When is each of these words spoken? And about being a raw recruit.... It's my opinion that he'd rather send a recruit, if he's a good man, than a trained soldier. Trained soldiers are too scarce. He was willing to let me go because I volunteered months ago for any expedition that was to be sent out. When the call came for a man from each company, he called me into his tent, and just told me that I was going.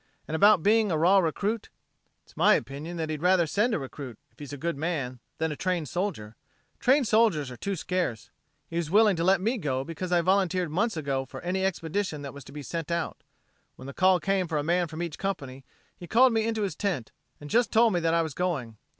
And 0.27 0.33
about 0.33 0.63
being 0.63 0.91
a 0.91 0.97
raw 0.97 1.19
recruit.... 1.19 1.69
It's 2.23 2.35
my 2.35 2.55
opinion 2.55 2.97
that 2.97 3.11
he'd 3.11 3.21
rather 3.21 3.45
send 3.45 3.75
a 3.75 3.77
recruit, 3.77 4.17
if 4.31 4.39
he's 4.39 4.51
a 4.51 4.57
good 4.57 4.75
man, 4.75 5.19
than 5.37 5.51
a 5.51 5.55
trained 5.55 5.89
soldier. 5.89 6.35
Trained 6.79 7.07
soldiers 7.07 7.51
are 7.51 7.55
too 7.57 7.75
scarce. 7.75 8.31
He 8.67 8.77
was 8.77 8.89
willing 8.89 9.15
to 9.15 9.23
let 9.23 9.39
me 9.39 9.59
go 9.59 9.83
because 9.83 10.11
I 10.11 10.21
volunteered 10.21 10.71
months 10.71 10.97
ago 10.97 11.23
for 11.25 11.39
any 11.41 11.63
expedition 11.63 12.23
that 12.23 12.33
was 12.33 12.43
to 12.45 12.51
be 12.51 12.63
sent 12.63 12.89
out. 12.89 13.23
When 13.75 13.85
the 13.85 13.93
call 13.93 14.19
came 14.19 14.47
for 14.47 14.57
a 14.57 14.63
man 14.63 14.87
from 14.87 15.03
each 15.03 15.19
company, 15.19 15.63
he 15.95 16.07
called 16.07 16.33
me 16.33 16.47
into 16.47 16.63
his 16.63 16.75
tent, 16.75 17.11
and 17.39 17.47
just 17.47 17.71
told 17.71 17.93
me 17.93 17.99
that 17.99 18.13
I 18.15 18.23
was 18.23 18.33
going. 18.33 18.77